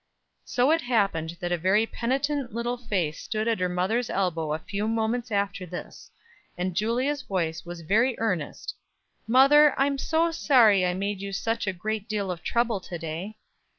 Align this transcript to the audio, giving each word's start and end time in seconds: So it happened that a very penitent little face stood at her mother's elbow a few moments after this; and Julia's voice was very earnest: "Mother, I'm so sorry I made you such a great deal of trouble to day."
So 0.45 0.71
it 0.71 0.81
happened 0.81 1.37
that 1.41 1.51
a 1.51 1.59
very 1.59 1.85
penitent 1.85 2.51
little 2.55 2.75
face 2.79 3.21
stood 3.21 3.47
at 3.47 3.59
her 3.59 3.69
mother's 3.69 4.09
elbow 4.09 4.51
a 4.51 4.57
few 4.57 4.87
moments 4.87 5.31
after 5.31 5.63
this; 5.63 6.09
and 6.57 6.75
Julia's 6.75 7.21
voice 7.21 7.65
was 7.67 7.81
very 7.81 8.15
earnest: 8.17 8.73
"Mother, 9.27 9.75
I'm 9.77 9.99
so 9.99 10.31
sorry 10.31 10.83
I 10.87 10.95
made 10.95 11.21
you 11.21 11.31
such 11.31 11.67
a 11.67 11.71
great 11.71 12.09
deal 12.09 12.31
of 12.31 12.41
trouble 12.41 12.79
to 12.79 12.97
day." 12.97 13.37